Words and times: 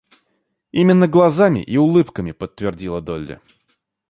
Именно 0.71 1.07
глазами 1.07 1.59
и 1.61 1.77
улыбками,— 1.77 2.31
подтвердила 2.31 3.01
Долли. 3.01 3.39